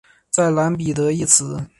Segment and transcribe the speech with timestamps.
[0.31, 1.63] 在蓝彼得一词。